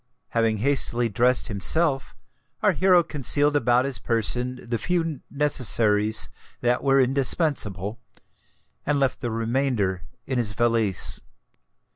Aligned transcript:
Having 0.29 0.57
hastily 0.57 1.09
dressed 1.09 1.47
himself, 1.47 2.15
our 2.63 2.71
hero 2.71 3.03
concealed 3.03 3.55
about 3.55 3.85
his 3.85 3.99
person 3.99 4.67
the 4.67 4.79
few 4.79 5.21
necessaries 5.29 6.27
that 6.61 6.83
were 6.83 6.99
indispensable, 6.99 7.99
and 8.83 8.99
left 8.99 9.19
the 9.21 9.29
remainder 9.29 10.01
in 10.25 10.39
his 10.39 10.53
valise. 10.53 11.21